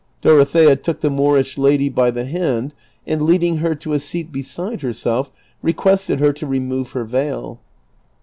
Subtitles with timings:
[0.21, 2.73] Dorothea took the IMoorish lady by the hand
[3.05, 5.29] and leading her to a seat beside herself,
[5.61, 7.59] requested her to re move her veil.